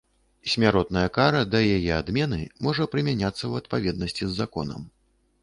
[0.51, 4.91] Смяротная кара да яе адмены можа прымяняцца ў адпаведнасці з законам